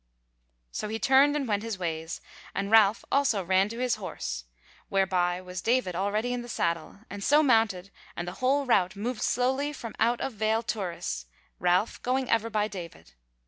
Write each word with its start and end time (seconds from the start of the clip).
So 0.71 0.87
he 0.89 0.97
turned 0.97 1.35
and 1.35 1.47
went 1.47 1.61
his 1.61 1.77
ways; 1.77 2.21
and 2.55 2.71
Ralph 2.71 3.05
also 3.11 3.43
ran 3.43 3.69
to 3.69 3.77
his 3.77 3.97
horse, 3.97 4.45
whereby 4.89 5.39
was 5.41 5.61
David 5.61 5.95
already 5.95 6.33
in 6.33 6.41
the 6.41 6.49
saddle, 6.49 7.01
and 7.07 7.23
so 7.23 7.43
mounted, 7.43 7.91
and 8.15 8.27
the 8.27 8.31
whole 8.41 8.65
rout 8.65 8.95
moved 8.95 9.21
slowly 9.21 9.71
from 9.73 9.93
out 9.99 10.19
of 10.19 10.33
Vale 10.33 10.63
Turris, 10.63 11.27
Ralph 11.59 12.01
going 12.01 12.31
ever 12.31 12.49
by 12.49 12.67
David. 12.67 13.13